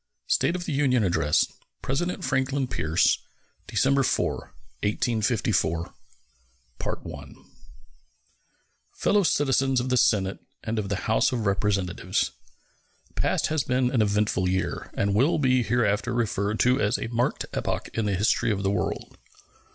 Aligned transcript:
State 0.25 0.55
of 0.55 0.65
the 0.65 0.73
Union 0.73 1.03
Address 1.03 1.45
Franklin 1.83 2.67
Pierce 2.67 3.19
December 3.67 4.01
4, 4.01 4.51
1854 4.81 5.93
Fellow 8.95 9.21
Citizens 9.21 9.79
of 9.79 9.89
the 9.89 9.97
Senate 9.97 10.39
and 10.63 10.79
of 10.79 10.89
the 10.89 10.95
House 11.05 11.31
of 11.31 11.45
Representatives: 11.45 12.31
The 13.09 13.13
past 13.13 13.47
has 13.49 13.63
been 13.63 13.91
an 13.91 14.01
eventful 14.01 14.49
year, 14.49 14.89
and 14.95 15.13
will 15.13 15.37
be 15.37 15.61
hereafter 15.61 16.15
referred 16.15 16.59
to 16.61 16.81
as 16.81 16.97
a 16.97 17.05
marked 17.09 17.45
epoch 17.53 17.89
in 17.93 18.05
the 18.07 18.15
history 18.15 18.49
of 18.49 18.63
the 18.63 18.71
world. 18.71 19.19